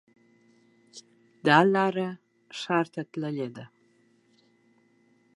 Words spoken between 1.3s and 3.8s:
دا لاره ښار ته تللې ده